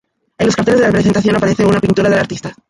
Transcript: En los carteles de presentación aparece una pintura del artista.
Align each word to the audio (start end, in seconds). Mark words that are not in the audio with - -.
En 0.39 0.47
los 0.47 0.55
carteles 0.55 0.81
de 0.81 0.91
presentación 0.91 1.35
aparece 1.35 1.63
una 1.63 1.79
pintura 1.79 2.09
del 2.09 2.17
artista. 2.17 2.51